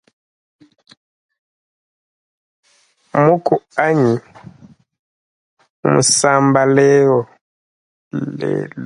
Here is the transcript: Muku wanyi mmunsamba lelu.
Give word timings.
Muku 3.25 3.55
wanyi 3.75 4.15
mmunsamba 5.81 6.61
lelu. 6.75 7.19